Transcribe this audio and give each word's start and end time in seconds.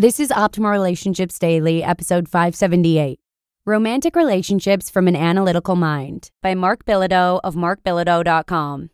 This 0.00 0.18
is 0.18 0.30
Optimal 0.30 0.70
Relationships 0.70 1.38
Daily, 1.38 1.84
episode 1.84 2.26
578 2.26 3.20
Romantic 3.66 4.16
Relationships 4.16 4.88
from 4.88 5.06
an 5.08 5.14
Analytical 5.14 5.76
Mind 5.76 6.30
by 6.42 6.54
Mark 6.54 6.86
Bilodeau 6.86 7.38
of 7.44 7.54
markbilodeau.com. 7.54 8.88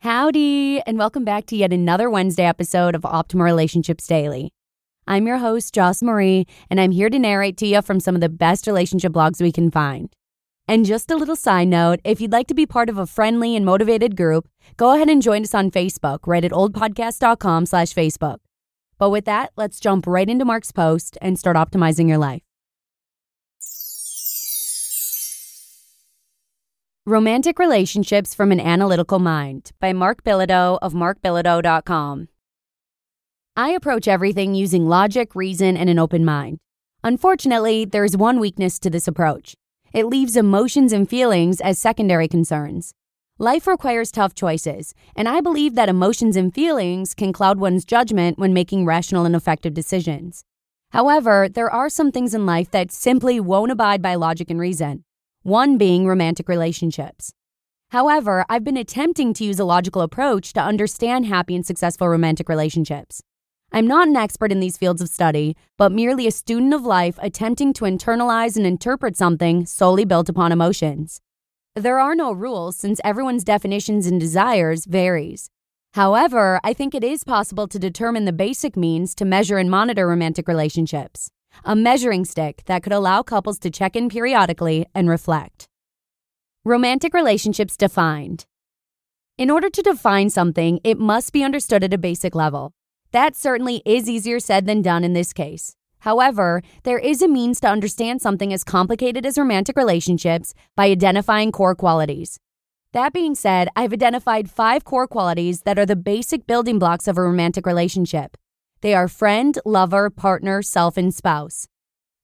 Howdy, 0.00 0.80
and 0.86 0.96
welcome 0.96 1.22
back 1.22 1.44
to 1.48 1.56
yet 1.56 1.70
another 1.70 2.08
Wednesday 2.08 2.46
episode 2.46 2.94
of 2.94 3.02
Optimal 3.02 3.44
Relationships 3.44 4.06
Daily. 4.06 4.54
I'm 5.06 5.26
your 5.26 5.36
host, 5.36 5.74
Joss 5.74 6.02
Marie, 6.02 6.46
and 6.70 6.80
I'm 6.80 6.92
here 6.92 7.10
to 7.10 7.18
narrate 7.18 7.58
to 7.58 7.66
you 7.66 7.82
from 7.82 8.00
some 8.00 8.14
of 8.14 8.22
the 8.22 8.30
best 8.30 8.66
relationship 8.66 9.12
blogs 9.12 9.42
we 9.42 9.52
can 9.52 9.70
find. 9.70 10.08
And 10.66 10.86
just 10.86 11.10
a 11.10 11.16
little 11.16 11.36
side 11.36 11.68
note 11.68 12.00
if 12.04 12.22
you'd 12.22 12.32
like 12.32 12.46
to 12.46 12.54
be 12.54 12.64
part 12.64 12.88
of 12.88 12.96
a 12.96 13.06
friendly 13.06 13.54
and 13.54 13.66
motivated 13.66 14.16
group, 14.16 14.48
go 14.78 14.94
ahead 14.94 15.10
and 15.10 15.20
join 15.20 15.42
us 15.42 15.54
on 15.54 15.70
Facebook 15.70 16.20
right 16.26 16.42
at 16.42 16.52
oldpodcast.com 16.52 17.66
slash 17.66 17.92
Facebook. 17.92 18.38
But 18.98 19.10
with 19.10 19.24
that, 19.26 19.52
let's 19.56 19.78
jump 19.80 20.06
right 20.06 20.28
into 20.28 20.44
Mark's 20.44 20.72
post 20.72 21.18
and 21.20 21.38
start 21.38 21.56
optimizing 21.56 22.08
your 22.08 22.18
life. 22.18 22.42
Romantic 27.08 27.60
Relationships 27.60 28.34
from 28.34 28.50
an 28.50 28.58
Analytical 28.58 29.20
Mind 29.20 29.70
by 29.78 29.92
Mark 29.92 30.24
Bilodeau 30.24 30.78
of 30.82 30.92
markbilodeau.com. 30.92 32.28
I 33.56 33.70
approach 33.70 34.08
everything 34.08 34.54
using 34.54 34.88
logic, 34.88 35.36
reason, 35.36 35.76
and 35.76 35.88
an 35.88 36.00
open 36.00 36.24
mind. 36.24 36.58
Unfortunately, 37.04 37.84
there 37.84 38.04
is 38.04 38.16
one 38.16 38.40
weakness 38.40 38.80
to 38.80 38.90
this 38.90 39.06
approach. 39.06 39.54
It 39.92 40.06
leaves 40.06 40.36
emotions 40.36 40.92
and 40.92 41.08
feelings 41.08 41.60
as 41.60 41.78
secondary 41.78 42.26
concerns. 42.26 42.92
Life 43.38 43.66
requires 43.66 44.10
tough 44.10 44.34
choices, 44.34 44.94
and 45.14 45.28
I 45.28 45.42
believe 45.42 45.74
that 45.74 45.90
emotions 45.90 46.36
and 46.36 46.54
feelings 46.54 47.12
can 47.12 47.34
cloud 47.34 47.58
one's 47.58 47.84
judgment 47.84 48.38
when 48.38 48.54
making 48.54 48.86
rational 48.86 49.26
and 49.26 49.36
effective 49.36 49.74
decisions. 49.74 50.42
However, 50.92 51.46
there 51.46 51.70
are 51.70 51.90
some 51.90 52.10
things 52.10 52.32
in 52.32 52.46
life 52.46 52.70
that 52.70 52.90
simply 52.90 53.38
won't 53.38 53.70
abide 53.70 54.00
by 54.00 54.14
logic 54.14 54.48
and 54.48 54.58
reason, 54.58 55.04
one 55.42 55.76
being 55.76 56.06
romantic 56.06 56.48
relationships. 56.48 57.34
However, 57.90 58.46
I've 58.48 58.64
been 58.64 58.78
attempting 58.78 59.34
to 59.34 59.44
use 59.44 59.60
a 59.60 59.66
logical 59.66 60.00
approach 60.00 60.54
to 60.54 60.62
understand 60.62 61.26
happy 61.26 61.54
and 61.54 61.66
successful 61.66 62.08
romantic 62.08 62.48
relationships. 62.48 63.20
I'm 63.70 63.86
not 63.86 64.08
an 64.08 64.16
expert 64.16 64.50
in 64.50 64.60
these 64.60 64.78
fields 64.78 65.02
of 65.02 65.10
study, 65.10 65.58
but 65.76 65.92
merely 65.92 66.26
a 66.26 66.30
student 66.30 66.72
of 66.72 66.86
life 66.86 67.18
attempting 67.20 67.74
to 67.74 67.84
internalize 67.84 68.56
and 68.56 68.66
interpret 68.66 69.14
something 69.14 69.66
solely 69.66 70.06
built 70.06 70.30
upon 70.30 70.52
emotions. 70.52 71.20
There 71.76 72.00
are 72.00 72.14
no 72.14 72.32
rules 72.32 72.74
since 72.74 73.02
everyone's 73.04 73.44
definitions 73.44 74.06
and 74.06 74.18
desires 74.18 74.86
varies. 74.86 75.50
However, 75.92 76.58
I 76.64 76.72
think 76.72 76.94
it 76.94 77.04
is 77.04 77.22
possible 77.22 77.68
to 77.68 77.78
determine 77.78 78.24
the 78.24 78.32
basic 78.32 78.78
means 78.78 79.14
to 79.16 79.26
measure 79.26 79.58
and 79.58 79.70
monitor 79.70 80.08
romantic 80.08 80.48
relationships. 80.48 81.30
A 81.66 81.76
measuring 81.76 82.24
stick 82.24 82.62
that 82.64 82.82
could 82.82 82.94
allow 82.94 83.22
couples 83.22 83.58
to 83.58 83.70
check 83.70 83.94
in 83.94 84.08
periodically 84.08 84.86
and 84.94 85.10
reflect. 85.10 85.68
Romantic 86.64 87.12
relationships 87.12 87.76
defined. 87.76 88.46
In 89.36 89.50
order 89.50 89.68
to 89.68 89.82
define 89.82 90.30
something, 90.30 90.80
it 90.82 90.98
must 90.98 91.30
be 91.30 91.44
understood 91.44 91.84
at 91.84 91.92
a 91.92 91.98
basic 91.98 92.34
level. 92.34 92.72
That 93.12 93.36
certainly 93.36 93.82
is 93.84 94.08
easier 94.08 94.40
said 94.40 94.64
than 94.64 94.80
done 94.80 95.04
in 95.04 95.12
this 95.12 95.34
case. 95.34 95.75
However, 96.06 96.62
there 96.84 97.00
is 97.00 97.20
a 97.20 97.26
means 97.26 97.58
to 97.58 97.68
understand 97.68 98.22
something 98.22 98.52
as 98.52 98.62
complicated 98.62 99.26
as 99.26 99.36
romantic 99.36 99.76
relationships 99.76 100.54
by 100.76 100.86
identifying 100.86 101.50
core 101.50 101.74
qualities. 101.74 102.38
That 102.92 103.12
being 103.12 103.34
said, 103.34 103.70
I've 103.74 103.92
identified 103.92 104.48
five 104.48 104.84
core 104.84 105.08
qualities 105.08 105.62
that 105.62 105.80
are 105.80 105.84
the 105.84 105.96
basic 105.96 106.46
building 106.46 106.78
blocks 106.78 107.08
of 107.08 107.18
a 107.18 107.22
romantic 107.22 107.66
relationship. 107.66 108.36
They 108.82 108.94
are 108.94 109.08
friend, 109.08 109.58
lover, 109.64 110.08
partner, 110.08 110.62
self, 110.62 110.96
and 110.96 111.12
spouse. 111.12 111.66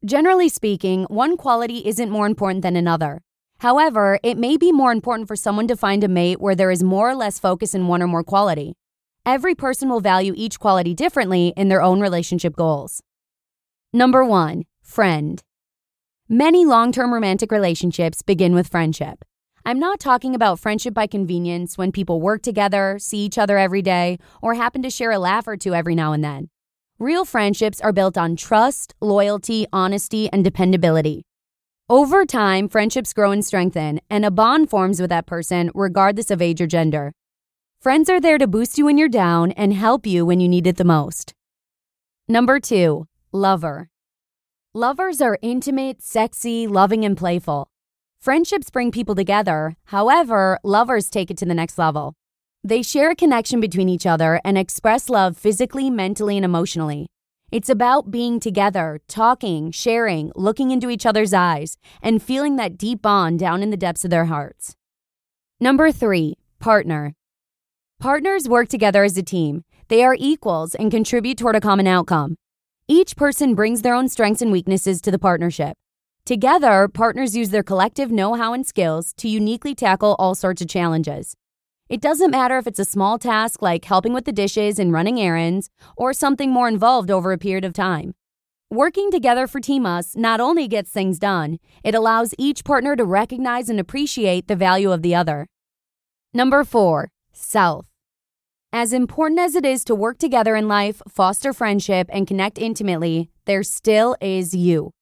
Generally 0.05 0.51
speaking, 0.51 1.03
one 1.11 1.37
quality 1.37 1.79
isn't 1.85 2.09
more 2.09 2.27
important 2.27 2.63
than 2.63 2.77
another. 2.77 3.21
However, 3.59 4.21
it 4.23 4.39
may 4.39 4.57
be 4.57 4.71
more 4.71 4.93
important 4.93 5.27
for 5.27 5.35
someone 5.35 5.67
to 5.67 5.77
find 5.77 6.05
a 6.05 6.09
mate 6.09 6.41
where 6.41 6.55
there 6.55 6.71
is 6.71 6.85
more 6.85 7.11
or 7.11 7.17
less 7.17 7.41
focus 7.41 7.75
in 7.75 7.89
one 7.89 8.01
or 8.01 8.07
more 8.07 8.23
quality. 8.23 8.75
Every 9.27 9.57
person 9.57 9.89
will 9.89 10.01
value 10.01 10.35
each 10.37 10.61
quality 10.61 10.95
differently 10.95 11.53
in 11.57 11.69
their 11.69 11.83
own 11.83 12.01
relationship 12.01 12.55
goals. 12.55 13.03
Number 13.95 14.25
one, 14.25 14.65
friend. 14.81 15.43
Many 16.27 16.65
long 16.65 16.93
term 16.93 17.13
romantic 17.13 17.53
relationships 17.53 18.23
begin 18.23 18.55
with 18.55 18.69
friendship. 18.69 19.23
I'm 19.67 19.79
not 19.79 20.01
talking 20.01 20.35
about 20.35 20.59
friendship 20.59 20.95
by 20.95 21.07
convenience 21.07 21.77
when 21.77 21.93
people 21.93 22.19
work 22.19 22.41
together, 22.41 22.97
see 22.99 23.19
each 23.19 23.37
other 23.37 23.59
every 23.59 23.83
day, 23.83 24.19
or 24.41 24.55
happen 24.55 24.83
to 24.83 24.89
share 24.89 25.11
a 25.11 25.19
laugh 25.19 25.47
or 25.47 25.59
two 25.59 25.75
every 25.75 25.95
now 25.95 26.15
and 26.15 26.25
then. 26.25 26.49
Real 26.99 27.27
friendships 27.27 27.83
are 27.83 27.93
built 27.93 28.17
on 28.17 28.35
trust, 28.35 28.95
loyalty, 29.03 29.67
honesty, 29.75 30.27
and 30.33 30.43
dependability. 30.43 31.27
Over 31.91 32.25
time, 32.25 32.71
friendships 32.71 33.13
grow 33.13 33.31
and 33.31 33.45
strengthen, 33.45 34.01
and 34.09 34.25
a 34.25 34.31
bond 34.31 34.71
forms 34.71 35.03
with 35.03 35.11
that 35.11 35.27
person 35.27 35.71
regardless 35.75 36.31
of 36.31 36.41
age 36.41 36.63
or 36.63 36.67
gender. 36.67 37.13
Friends 37.79 38.09
are 38.09 38.23
there 38.23 38.39
to 38.39 38.47
boost 38.47 38.79
you 38.79 38.87
when 38.87 38.97
you're 38.97 39.11
down 39.11 39.53
and 39.53 39.75
help 39.75 40.07
you 40.07 40.25
when 40.25 40.41
you 40.41 40.49
need 40.49 40.67
it 40.67 40.79
the 40.79 40.85
most. 40.85 41.35
Number 42.27 42.59
two, 42.59 43.07
Lover. 43.35 43.89
Lovers 44.75 45.23
are 45.23 45.39
intimate, 45.41 46.03
sexy, 46.03 46.67
loving, 46.67 47.03
and 47.03 47.17
playful. 47.17 47.67
Friendships 48.21 48.69
bring 48.69 48.91
people 48.91 49.15
together. 49.15 49.75
However, 49.85 50.59
lovers 50.63 51.09
take 51.09 51.31
it 51.31 51.39
to 51.39 51.47
the 51.47 51.55
next 51.55 51.79
level. 51.79 52.13
They 52.63 52.83
share 52.83 53.11
a 53.11 53.17
connection 53.17 53.59
between 53.59 53.89
each 53.89 54.05
other 54.05 54.39
and 54.45 54.59
express 54.59 55.09
love 55.09 55.39
physically, 55.39 55.89
mentally, 55.89 56.37
and 56.37 56.45
emotionally. 56.45 57.07
It's 57.51 57.71
about 57.71 58.11
being 58.11 58.39
together, 58.39 59.01
talking, 59.09 59.71
sharing, 59.71 60.31
looking 60.37 60.71
into 60.71 60.91
each 60.91 61.07
other's 61.07 61.33
eyes, 61.33 61.79
and 62.03 62.23
feeling 62.23 62.57
that 62.57 62.77
deep 62.77 63.01
bond 63.01 63.39
down 63.39 63.63
in 63.63 63.71
the 63.71 63.79
depths 63.79 64.05
of 64.05 64.11
their 64.11 64.27
hearts. 64.27 64.77
Number 65.59 65.91
three, 65.91 66.35
partner. 66.59 67.15
Partners 67.99 68.47
work 68.47 68.69
together 68.69 69.05
as 69.05 69.17
a 69.17 69.23
team. 69.23 69.65
They 69.89 70.05
are 70.05 70.17
equals 70.19 70.75
and 70.75 70.91
contribute 70.91 71.39
toward 71.39 71.57
a 71.57 71.61
common 71.63 71.87
outcome. 71.87 72.37
Each 72.95 73.17
person 73.17 73.55
brings 73.55 73.81
their 73.81 73.95
own 73.95 74.11
strengths 74.11 74.43
and 74.43 74.53
weaknesses 74.53 75.01
to 75.01 75.11
the 75.11 75.19
partnership. 75.19 75.79
Together, 76.27 76.89
partners 76.89 77.35
use 77.35 77.49
their 77.49 77.63
collective 77.63 78.11
know 78.11 78.35
how 78.35 78.53
and 78.53 78.67
skills 78.67 79.15
to 79.15 79.31
uniquely 79.31 79.75
tackle 79.75 80.15
all 80.19 80.35
sorts 80.35 80.61
of 80.61 80.69
challenges. 80.69 81.35
It 81.89 82.03
doesn't 82.03 82.31
matter 82.31 82.59
if 82.59 82.67
it's 82.67 82.79
a 82.79 82.85
small 82.85 83.19
task 83.19 83.63
like 83.63 83.87
helping 83.87 84.13
with 84.13 84.27
the 84.27 84.31
dishes 84.31 84.79
and 84.79 84.93
running 84.93 85.19
errands, 85.19 85.71
or 85.97 86.13
something 86.13 86.51
more 86.51 86.69
involved 86.69 87.11
over 87.11 87.33
a 87.33 87.39
period 87.39 87.65
of 87.65 87.73
time. 87.73 88.13
Working 88.69 89.11
together 89.11 89.47
for 89.47 89.59
Team 89.59 89.87
Us 89.87 90.15
not 90.15 90.39
only 90.39 90.69
gets 90.69 90.91
things 90.91 91.19
done, 91.19 91.61
it 91.83 91.95
allows 91.95 92.35
each 92.37 92.63
partner 92.63 92.95
to 92.95 93.07
recognize 93.07 93.71
and 93.71 93.81
appreciate 93.81 94.49
the 94.49 94.57
value 94.57 94.93
of 94.93 95.01
the 95.01 95.15
other. 95.15 95.47
Number 96.35 96.63
four, 96.63 97.11
self. 97.33 97.92
As 98.75 98.95
important 98.95 99.39
as 99.39 99.55
it 99.55 99.67
is 99.67 99.85
to 99.85 99.95
work 99.95 100.17
together 100.17 100.57
in 100.57 100.67
life, 100.67 101.03
foster 101.07 101.53
friendship, 101.53 102.09
and 102.11 102.27
connect 102.27 102.57
intimately, 102.57 103.29
there 103.45 103.63
still 103.63 104.17
is 104.19 104.55
you. 104.55 104.93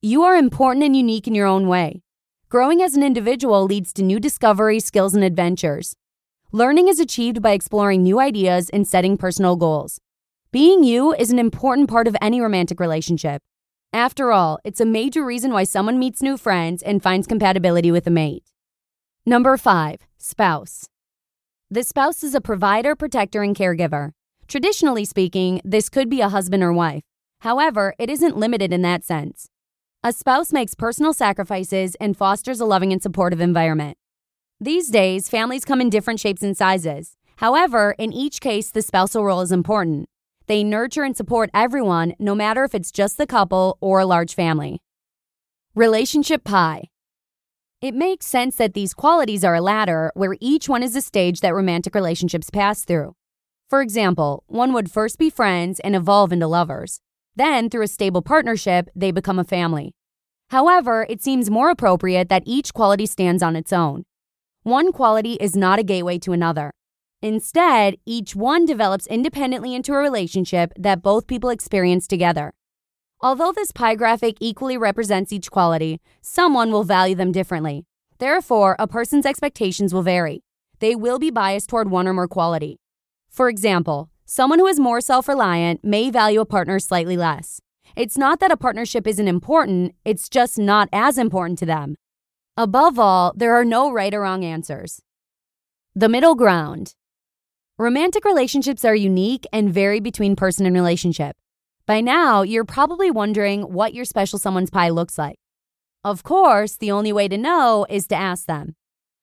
You 0.00 0.22
are 0.22 0.34
important 0.34 0.82
and 0.82 0.96
unique 0.96 1.26
in 1.26 1.34
your 1.34 1.46
own 1.46 1.68
way. 1.68 2.00
Growing 2.48 2.80
as 2.80 2.96
an 2.96 3.02
individual 3.02 3.64
leads 3.64 3.92
to 3.92 4.02
new 4.02 4.18
discovery, 4.18 4.80
skills, 4.80 5.14
and 5.14 5.22
adventures. 5.22 5.94
Learning 6.52 6.88
is 6.88 6.98
achieved 6.98 7.42
by 7.42 7.50
exploring 7.50 8.02
new 8.02 8.18
ideas 8.18 8.70
and 8.70 8.88
setting 8.88 9.18
personal 9.18 9.56
goals. 9.56 10.00
Being 10.50 10.82
you 10.82 11.12
is 11.12 11.30
an 11.30 11.38
important 11.38 11.90
part 11.90 12.08
of 12.08 12.16
any 12.22 12.40
romantic 12.40 12.80
relationship. 12.80 13.42
After 13.92 14.32
all, 14.32 14.58
it's 14.64 14.80
a 14.80 14.86
major 14.86 15.22
reason 15.22 15.52
why 15.52 15.64
someone 15.64 15.98
meets 15.98 16.22
new 16.22 16.38
friends 16.38 16.82
and 16.82 17.02
finds 17.02 17.26
compatibility 17.26 17.90
with 17.90 18.06
a 18.06 18.10
mate. 18.10 18.44
Number 19.26 19.58
five, 19.58 19.98
spouse. 20.16 20.88
The 21.70 21.84
spouse 21.84 22.24
is 22.24 22.34
a 22.34 22.40
provider, 22.40 22.96
protector, 22.96 23.42
and 23.42 23.54
caregiver. 23.54 24.12
Traditionally 24.46 25.04
speaking, 25.04 25.60
this 25.62 25.90
could 25.90 26.08
be 26.08 26.22
a 26.22 26.30
husband 26.30 26.62
or 26.62 26.72
wife. 26.72 27.02
However, 27.40 27.94
it 27.98 28.08
isn't 28.08 28.38
limited 28.38 28.72
in 28.72 28.80
that 28.80 29.04
sense. 29.04 29.50
A 30.02 30.14
spouse 30.14 30.50
makes 30.50 30.74
personal 30.74 31.12
sacrifices 31.12 31.94
and 31.96 32.16
fosters 32.16 32.60
a 32.60 32.64
loving 32.64 32.90
and 32.90 33.02
supportive 33.02 33.42
environment. 33.42 33.98
These 34.58 34.88
days, 34.88 35.28
families 35.28 35.66
come 35.66 35.82
in 35.82 35.90
different 35.90 36.20
shapes 36.20 36.42
and 36.42 36.56
sizes. 36.56 37.18
However, 37.36 37.94
in 37.98 38.14
each 38.14 38.40
case, 38.40 38.70
the 38.70 38.80
spousal 38.80 39.22
role 39.22 39.42
is 39.42 39.52
important. 39.52 40.08
They 40.46 40.64
nurture 40.64 41.02
and 41.02 41.14
support 41.14 41.50
everyone, 41.52 42.14
no 42.18 42.34
matter 42.34 42.64
if 42.64 42.74
it's 42.74 42.90
just 42.90 43.18
the 43.18 43.26
couple 43.26 43.76
or 43.82 44.00
a 44.00 44.06
large 44.06 44.34
family. 44.34 44.80
Relationship 45.74 46.44
pie. 46.44 46.84
It 47.80 47.94
makes 47.94 48.26
sense 48.26 48.56
that 48.56 48.74
these 48.74 48.92
qualities 48.92 49.44
are 49.44 49.54
a 49.54 49.60
ladder 49.60 50.10
where 50.14 50.36
each 50.40 50.68
one 50.68 50.82
is 50.82 50.96
a 50.96 51.00
stage 51.00 51.40
that 51.42 51.54
romantic 51.54 51.94
relationships 51.94 52.50
pass 52.50 52.84
through. 52.84 53.14
For 53.70 53.82
example, 53.82 54.42
one 54.48 54.72
would 54.72 54.90
first 54.90 55.16
be 55.16 55.30
friends 55.30 55.78
and 55.80 55.94
evolve 55.94 56.32
into 56.32 56.48
lovers. 56.48 57.00
Then, 57.36 57.70
through 57.70 57.84
a 57.84 57.88
stable 57.88 58.20
partnership, 58.20 58.88
they 58.96 59.12
become 59.12 59.38
a 59.38 59.44
family. 59.44 59.94
However, 60.50 61.06
it 61.08 61.22
seems 61.22 61.50
more 61.50 61.70
appropriate 61.70 62.28
that 62.30 62.42
each 62.46 62.74
quality 62.74 63.06
stands 63.06 63.44
on 63.44 63.54
its 63.54 63.72
own. 63.72 64.02
One 64.64 64.90
quality 64.90 65.34
is 65.34 65.54
not 65.54 65.78
a 65.78 65.84
gateway 65.84 66.18
to 66.18 66.32
another. 66.32 66.72
Instead, 67.22 67.94
each 68.04 68.34
one 68.34 68.64
develops 68.64 69.06
independently 69.06 69.76
into 69.76 69.92
a 69.92 69.98
relationship 69.98 70.72
that 70.76 71.00
both 71.00 71.28
people 71.28 71.50
experience 71.50 72.08
together. 72.08 72.54
Although 73.20 73.50
this 73.50 73.72
pie 73.72 73.96
graphic 73.96 74.36
equally 74.38 74.78
represents 74.78 75.32
each 75.32 75.50
quality, 75.50 76.00
someone 76.20 76.70
will 76.70 76.84
value 76.84 77.16
them 77.16 77.32
differently. 77.32 77.84
Therefore, 78.18 78.76
a 78.78 78.86
person's 78.86 79.26
expectations 79.26 79.92
will 79.92 80.02
vary. 80.02 80.44
They 80.78 80.94
will 80.94 81.18
be 81.18 81.30
biased 81.30 81.68
toward 81.68 81.90
one 81.90 82.06
or 82.06 82.14
more 82.14 82.28
quality. 82.28 82.78
For 83.28 83.48
example, 83.48 84.08
someone 84.24 84.60
who 84.60 84.68
is 84.68 84.78
more 84.78 85.00
self 85.00 85.26
reliant 85.26 85.84
may 85.84 86.10
value 86.10 86.40
a 86.40 86.46
partner 86.46 86.78
slightly 86.78 87.16
less. 87.16 87.60
It's 87.96 88.16
not 88.16 88.38
that 88.38 88.52
a 88.52 88.56
partnership 88.56 89.04
isn't 89.04 89.26
important, 89.26 89.96
it's 90.04 90.28
just 90.28 90.56
not 90.56 90.88
as 90.92 91.18
important 91.18 91.58
to 91.58 91.66
them. 91.66 91.96
Above 92.56 93.00
all, 93.00 93.32
there 93.34 93.54
are 93.54 93.64
no 93.64 93.90
right 93.90 94.14
or 94.14 94.20
wrong 94.20 94.44
answers. 94.44 95.02
The 95.92 96.08
middle 96.08 96.36
ground. 96.36 96.94
Romantic 97.78 98.24
relationships 98.24 98.84
are 98.84 98.94
unique 98.94 99.44
and 99.52 99.74
vary 99.74 99.98
between 99.98 100.36
person 100.36 100.66
and 100.66 100.74
relationship. 100.74 101.36
By 101.88 102.02
now, 102.02 102.42
you're 102.42 102.66
probably 102.66 103.10
wondering 103.10 103.62
what 103.62 103.94
your 103.94 104.04
special 104.04 104.38
someone's 104.38 104.68
pie 104.68 104.90
looks 104.90 105.16
like. 105.16 105.36
Of 106.04 106.22
course, 106.22 106.76
the 106.76 106.90
only 106.90 107.14
way 107.14 107.28
to 107.28 107.38
know 107.38 107.86
is 107.88 108.06
to 108.08 108.14
ask 108.14 108.44
them. 108.44 108.74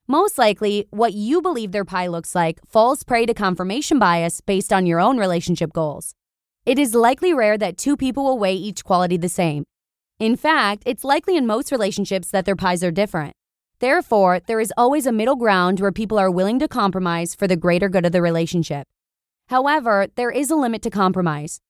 Most 0.08 0.40
likely, 0.40 0.88
what 0.90 1.14
you 1.14 1.44
believe 1.44 1.74
their 1.74 1.86
pie 1.86 2.08
looks 2.08 2.34
like 2.34 2.60
falls 2.68 3.04
prey 3.04 3.28
to 3.28 3.36
confirmation 3.36 4.00
bias 4.00 4.42
based 4.42 4.74
on 4.74 4.88
your 4.88 5.00
own 5.00 5.20
relationship 5.20 5.74
goals. 5.74 6.16
It 6.66 6.80
is 6.80 6.96
likely 6.96 7.36
rare 7.36 7.56
that 7.56 7.78
two 7.78 7.96
people 7.96 8.24
will 8.24 8.40
weigh 8.40 8.56
each 8.56 8.84
quality 8.84 9.18
the 9.18 9.30
same. 9.30 9.66
In 10.18 10.36
fact, 10.36 10.82
it's 10.88 11.04
likely 11.04 11.38
in 11.38 11.46
most 11.46 11.72
relationships 11.72 12.32
that 12.32 12.46
their 12.46 12.56
pies 12.56 12.84
are 12.84 12.90
different. 12.90 13.34
Therefore, 13.78 14.40
there 14.40 14.60
is 14.60 14.74
always 14.76 15.06
a 15.06 15.12
middle 15.12 15.36
ground 15.36 15.80
where 15.80 15.92
people 15.92 16.18
are 16.18 16.32
willing 16.32 16.58
to 16.58 16.68
compromise 16.68 17.36
for 17.36 17.48
the 17.48 17.56
greater 17.56 17.90
good 17.90 18.08
of 18.08 18.12
the 18.12 18.24
relationship. 18.24 18.88
However, 19.50 20.08
there 20.16 20.32
is 20.32 20.50
a 20.50 20.56
limit 20.56 20.82
to 20.82 20.90
compromise. 20.90 21.62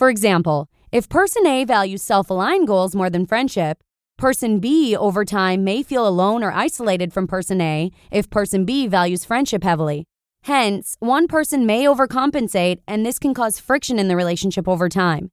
For 0.00 0.08
example, 0.08 0.70
if 0.92 1.10
person 1.10 1.46
A 1.46 1.64
values 1.64 2.02
self 2.02 2.30
aligned 2.30 2.66
goals 2.66 2.94
more 2.96 3.10
than 3.10 3.26
friendship, 3.26 3.82
person 4.16 4.58
B 4.58 4.96
over 4.96 5.26
time 5.26 5.62
may 5.62 5.82
feel 5.82 6.08
alone 6.08 6.42
or 6.42 6.52
isolated 6.52 7.12
from 7.12 7.26
person 7.26 7.60
A 7.60 7.90
if 8.10 8.30
person 8.30 8.64
B 8.64 8.86
values 8.86 9.26
friendship 9.26 9.62
heavily. 9.62 10.06
Hence, 10.44 10.96
one 11.00 11.28
person 11.28 11.66
may 11.66 11.84
overcompensate, 11.84 12.78
and 12.88 13.04
this 13.04 13.18
can 13.18 13.34
cause 13.34 13.60
friction 13.60 13.98
in 13.98 14.08
the 14.08 14.16
relationship 14.16 14.66
over 14.66 14.88
time. 14.88 15.32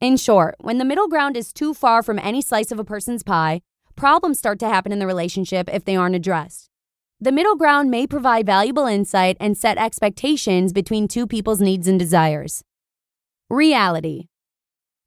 In 0.00 0.16
short, 0.16 0.56
when 0.58 0.78
the 0.78 0.84
middle 0.84 1.06
ground 1.06 1.36
is 1.36 1.52
too 1.52 1.72
far 1.72 2.02
from 2.02 2.18
any 2.18 2.42
slice 2.42 2.72
of 2.72 2.80
a 2.80 2.84
person's 2.84 3.22
pie, 3.22 3.60
problems 3.94 4.40
start 4.40 4.58
to 4.58 4.68
happen 4.68 4.90
in 4.90 4.98
the 4.98 5.06
relationship 5.06 5.72
if 5.72 5.84
they 5.84 5.94
aren't 5.94 6.16
addressed. 6.16 6.68
The 7.20 7.30
middle 7.30 7.54
ground 7.54 7.92
may 7.92 8.08
provide 8.08 8.44
valuable 8.44 8.86
insight 8.86 9.36
and 9.38 9.56
set 9.56 9.78
expectations 9.78 10.72
between 10.72 11.06
two 11.06 11.28
people's 11.28 11.60
needs 11.60 11.86
and 11.86 11.96
desires. 11.96 12.64
Reality 13.50 14.28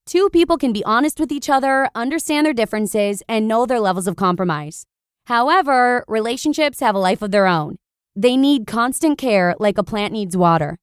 Two 0.06 0.30
people 0.30 0.57
can 0.57 0.74
be 0.74 0.84
honest 0.84 1.18
with 1.18 1.31
each 1.31 1.50
other, 1.50 1.88
understand 1.95 2.45
their 2.45 2.54
differences, 2.54 3.24
and 3.30 3.48
know 3.48 3.66
their 3.66 3.80
levels 3.80 4.06
of 4.06 4.18
compromise. 4.18 4.86
However, 5.28 6.04
relationships 6.10 6.81
have 6.81 6.94
a 6.94 7.00
life 7.00 7.22
of 7.22 7.31
their 7.31 7.48
own. 7.48 7.78
They 8.18 8.36
need 8.36 8.68
constant 8.68 9.18
care 9.18 9.56
like 9.60 9.78
a 9.78 9.84
plant 9.84 10.12
needs 10.12 10.36
water. 10.36 10.78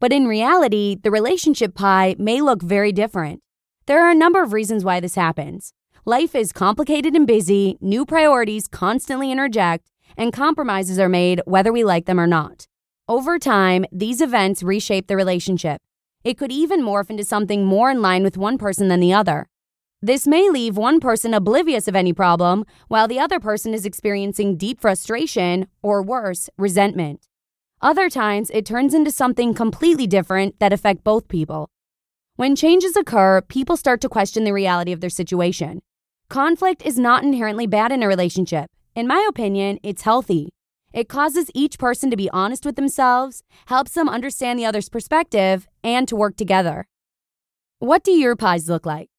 But 0.00 0.12
in 0.12 0.28
reality, 0.28 0.98
the 1.02 1.10
relationship 1.10 1.74
pie 1.74 2.14
may 2.18 2.42
look 2.42 2.60
very 2.60 2.92
different. 2.92 3.40
There 3.86 4.04
are 4.04 4.10
a 4.10 4.14
number 4.14 4.42
of 4.42 4.52
reasons 4.52 4.84
why 4.84 5.00
this 5.00 5.14
happens. 5.14 5.72
Life 6.04 6.34
is 6.34 6.52
complicated 6.52 7.14
and 7.14 7.26
busy, 7.26 7.78
new 7.80 8.04
priorities 8.04 8.68
constantly 8.68 9.32
interject, 9.32 9.88
and 10.18 10.30
compromises 10.30 10.98
are 10.98 11.08
made 11.08 11.40
whether 11.46 11.72
we 11.72 11.84
like 11.84 12.04
them 12.04 12.20
or 12.20 12.26
not. 12.26 12.66
Over 13.08 13.38
time, 13.38 13.86
these 13.90 14.20
events 14.20 14.62
reshape 14.62 15.06
the 15.06 15.16
relationship. 15.16 15.80
It 16.28 16.36
could 16.36 16.52
even 16.52 16.82
morph 16.82 17.08
into 17.08 17.24
something 17.24 17.64
more 17.64 17.90
in 17.90 18.02
line 18.02 18.22
with 18.22 18.36
one 18.36 18.58
person 18.58 18.88
than 18.88 19.00
the 19.00 19.14
other. 19.14 19.48
This 20.02 20.26
may 20.26 20.50
leave 20.50 20.76
one 20.76 21.00
person 21.00 21.32
oblivious 21.32 21.88
of 21.88 21.96
any 21.96 22.12
problem, 22.12 22.66
while 22.88 23.08
the 23.08 23.18
other 23.18 23.40
person 23.40 23.72
is 23.72 23.86
experiencing 23.86 24.58
deep 24.58 24.78
frustration, 24.78 25.68
or 25.80 26.02
worse, 26.02 26.50
resentment. 26.58 27.26
Other 27.80 28.10
times, 28.10 28.50
it 28.50 28.66
turns 28.66 28.92
into 28.92 29.10
something 29.10 29.54
completely 29.54 30.06
different 30.06 30.58
that 30.58 30.70
affect 30.70 31.02
both 31.02 31.28
people. 31.28 31.70
When 32.36 32.54
changes 32.54 32.94
occur, 32.94 33.40
people 33.40 33.78
start 33.78 34.02
to 34.02 34.10
question 34.10 34.44
the 34.44 34.52
reality 34.52 34.92
of 34.92 35.00
their 35.00 35.08
situation. 35.08 35.80
Conflict 36.28 36.82
is 36.84 36.98
not 36.98 37.24
inherently 37.24 37.66
bad 37.66 37.90
in 37.90 38.02
a 38.02 38.06
relationship. 38.06 38.70
In 38.94 39.06
my 39.06 39.26
opinion, 39.30 39.78
it's 39.82 40.02
healthy. 40.02 40.50
It 40.92 41.08
causes 41.08 41.50
each 41.54 41.78
person 41.78 42.10
to 42.10 42.16
be 42.16 42.30
honest 42.30 42.64
with 42.64 42.76
themselves, 42.76 43.42
helps 43.66 43.92
them 43.92 44.08
understand 44.08 44.58
the 44.58 44.64
other's 44.64 44.88
perspective, 44.88 45.66
and 45.84 46.08
to 46.08 46.16
work 46.16 46.36
together. 46.36 46.86
What 47.78 48.02
do 48.04 48.10
your 48.10 48.36
pies 48.36 48.68
look 48.68 48.86
like? 48.86 49.10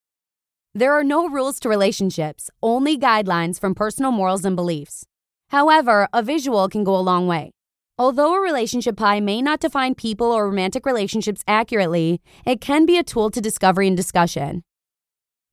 There 0.74 0.92
are 0.92 1.04
no 1.04 1.28
rules 1.28 1.58
to 1.60 1.68
relationships, 1.68 2.50
only 2.62 2.98
guidelines 2.98 3.58
from 3.58 3.74
personal 3.74 4.12
morals 4.12 4.44
and 4.44 4.54
beliefs. 4.54 5.04
However, 5.48 6.08
a 6.12 6.22
visual 6.22 6.68
can 6.68 6.84
go 6.84 6.96
a 6.96 6.98
long 6.98 7.26
way. 7.26 7.52
Although 7.98 8.34
a 8.34 8.40
relationship 8.40 8.96
pie 8.96 9.20
may 9.20 9.42
not 9.42 9.60
define 9.60 9.94
people 9.94 10.32
or 10.32 10.46
romantic 10.46 10.86
relationships 10.86 11.42
accurately, 11.46 12.20
it 12.46 12.60
can 12.60 12.86
be 12.86 12.96
a 12.96 13.02
tool 13.02 13.30
to 13.30 13.40
discovery 13.40 13.88
and 13.88 13.96
discussion. 13.96 14.62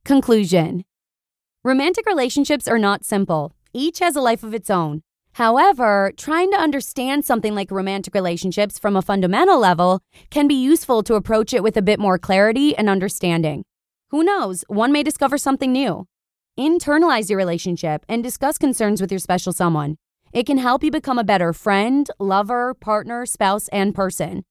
Conclusion 0.05 0.85
Romantic 1.63 2.05
relationships 2.05 2.67
are 2.67 2.79
not 2.79 3.03
simple, 3.03 3.53
each 3.73 3.99
has 3.99 4.15
a 4.15 4.21
life 4.21 4.43
of 4.43 4.53
its 4.53 4.69
own. 4.69 5.01
However, 5.37 6.11
trying 6.17 6.49
to 6.49 6.57
understand 6.57 7.23
something 7.23 7.53
like 7.53 7.69
romantic 7.69 8.15
relationships 8.15 8.79
from 8.79 8.95
a 8.95 9.03
fundamental 9.03 9.59
level 9.59 10.01
can 10.31 10.47
be 10.47 10.55
useful 10.55 11.03
to 11.03 11.13
approach 11.13 11.53
it 11.53 11.61
with 11.61 11.77
a 11.77 11.81
bit 11.83 11.99
more 11.99 12.17
clarity 12.17 12.75
and 12.75 12.89
understanding. 12.89 13.63
Who 14.09 14.23
knows, 14.23 14.65
one 14.67 14.91
may 14.91 15.03
discover 15.03 15.37
something 15.37 15.71
new. 15.71 16.07
Internalize 16.57 17.29
your 17.29 17.37
relationship 17.37 18.03
and 18.09 18.23
discuss 18.23 18.57
concerns 18.57 18.99
with 18.99 19.11
your 19.11 19.19
special 19.19 19.53
someone. 19.53 19.97
It 20.33 20.47
can 20.47 20.57
help 20.57 20.83
you 20.83 20.89
become 20.89 21.19
a 21.19 21.23
better 21.23 21.53
friend, 21.53 22.09
lover, 22.17 22.73
partner, 22.73 23.27
spouse, 23.27 23.67
and 23.67 23.93
person. 23.93 24.43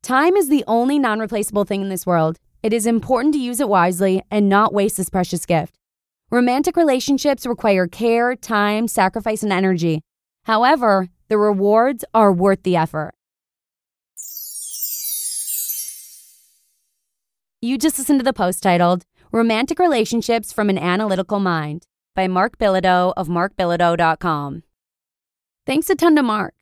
Time 0.00 0.36
is 0.36 0.48
the 0.48 0.62
only 0.68 1.00
non 1.00 1.18
replaceable 1.18 1.64
thing 1.64 1.82
in 1.82 1.88
this 1.88 2.06
world. 2.06 2.38
It 2.62 2.72
is 2.72 2.86
important 2.86 3.34
to 3.34 3.40
use 3.40 3.58
it 3.58 3.68
wisely 3.68 4.22
and 4.30 4.48
not 4.48 4.72
waste 4.72 4.96
this 4.96 5.10
precious 5.10 5.44
gift. 5.44 5.74
Romantic 6.30 6.76
relationships 6.76 7.46
require 7.46 7.88
care, 7.88 8.36
time, 8.36 8.86
sacrifice, 8.86 9.42
and 9.42 9.52
energy. 9.52 10.02
However, 10.50 11.06
the 11.28 11.38
rewards 11.38 12.04
are 12.12 12.32
worth 12.32 12.64
the 12.64 12.74
effort. 12.74 13.12
You 17.62 17.78
just 17.78 17.96
listened 17.98 18.18
to 18.18 18.24
the 18.24 18.32
post 18.32 18.60
titled 18.60 19.04
Romantic 19.30 19.78
Relationships 19.78 20.52
from 20.52 20.68
an 20.68 20.76
Analytical 20.76 21.38
Mind 21.38 21.86
by 22.16 22.26
Mark 22.26 22.58
Bilodeau 22.58 23.12
of 23.16 23.28
markbilodeau.com. 23.28 24.64
Thanks 25.66 25.88
a 25.88 25.94
ton 25.94 26.16
to 26.16 26.22
Mark. 26.24 26.54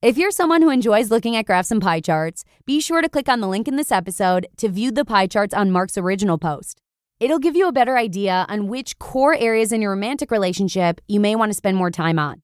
If 0.00 0.16
you're 0.16 0.30
someone 0.30 0.62
who 0.62 0.70
enjoys 0.70 1.10
looking 1.10 1.34
at 1.34 1.46
graphs 1.46 1.72
and 1.72 1.82
pie 1.82 1.98
charts, 1.98 2.44
be 2.64 2.80
sure 2.80 3.02
to 3.02 3.08
click 3.08 3.28
on 3.28 3.40
the 3.40 3.48
link 3.48 3.66
in 3.66 3.74
this 3.74 3.90
episode 3.90 4.46
to 4.58 4.68
view 4.68 4.92
the 4.92 5.04
pie 5.04 5.26
charts 5.26 5.54
on 5.54 5.72
Mark's 5.72 5.98
original 5.98 6.38
post. 6.38 6.80
It'll 7.18 7.40
give 7.40 7.56
you 7.56 7.66
a 7.66 7.72
better 7.72 7.98
idea 7.98 8.46
on 8.48 8.68
which 8.68 9.00
core 9.00 9.34
areas 9.34 9.72
in 9.72 9.82
your 9.82 9.90
romantic 9.90 10.30
relationship 10.30 11.00
you 11.08 11.18
may 11.18 11.34
want 11.34 11.50
to 11.50 11.56
spend 11.56 11.76
more 11.76 11.90
time 11.90 12.20
on. 12.20 12.43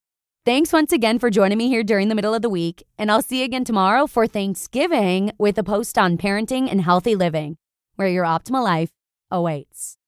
Thanks 0.50 0.72
once 0.72 0.90
again 0.90 1.20
for 1.20 1.30
joining 1.30 1.58
me 1.58 1.68
here 1.68 1.84
during 1.84 2.08
the 2.08 2.16
middle 2.16 2.34
of 2.34 2.42
the 2.42 2.48
week, 2.48 2.82
and 2.98 3.08
I'll 3.08 3.22
see 3.22 3.38
you 3.38 3.44
again 3.44 3.62
tomorrow 3.62 4.08
for 4.08 4.26
Thanksgiving 4.26 5.30
with 5.38 5.56
a 5.58 5.62
post 5.62 5.96
on 5.96 6.18
parenting 6.18 6.68
and 6.68 6.80
healthy 6.80 7.14
living, 7.14 7.56
where 7.94 8.08
your 8.08 8.24
optimal 8.24 8.64
life 8.64 8.90
awaits. 9.30 9.96